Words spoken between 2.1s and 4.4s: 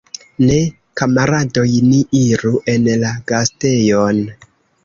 iru en la gastejon!